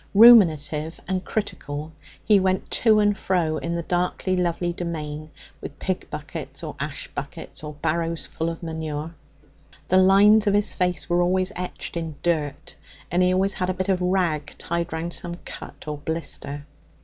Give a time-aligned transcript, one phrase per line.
[0.15, 1.91] Ruminative and critical,
[2.25, 5.29] he went to and fro in the darkly lovely domain,
[5.61, 9.13] with pig buckets or ash buckets or barrows full of manure.
[9.89, 12.75] The lines of his face were always etched in dirt,
[13.11, 16.65] and he always had a bit of rag tied round some cut or blister.